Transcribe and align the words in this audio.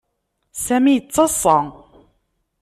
Sami 0.65 0.91
yettaḍsa. 0.93 1.57